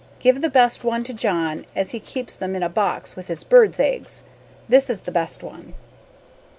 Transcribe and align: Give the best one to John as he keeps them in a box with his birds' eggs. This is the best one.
Give 0.17 0.41
the 0.41 0.49
best 0.49 0.83
one 0.83 1.03
to 1.03 1.13
John 1.13 1.67
as 1.75 1.91
he 1.91 1.99
keeps 1.99 2.35
them 2.35 2.55
in 2.55 2.63
a 2.63 2.69
box 2.69 3.15
with 3.15 3.27
his 3.27 3.43
birds' 3.43 3.79
eggs. 3.79 4.23
This 4.67 4.89
is 4.89 5.01
the 5.01 5.11
best 5.11 5.43
one. 5.43 5.75